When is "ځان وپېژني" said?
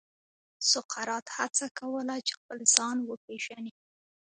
2.75-3.73